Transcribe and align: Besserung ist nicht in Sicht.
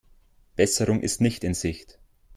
Besserung 0.55 1.01
ist 1.01 1.21
nicht 1.21 1.43
in 1.43 1.53
Sicht. 1.53 1.99